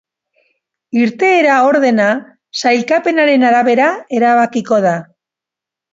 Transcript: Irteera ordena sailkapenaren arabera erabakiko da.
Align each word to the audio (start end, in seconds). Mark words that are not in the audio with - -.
Irteera 1.01 1.57
ordena 1.67 2.07
sailkapenaren 2.63 3.45
arabera 3.51 3.91
erabakiko 4.21 4.85
da. 4.87 4.99